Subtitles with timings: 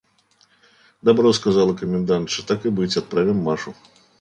[1.03, 3.75] –Добро,– сказала комендантша,– так и быть, отправим Машу.